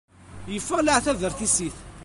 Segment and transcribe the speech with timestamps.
[0.53, 1.77] Yeffeɣ leεtab ar tissit.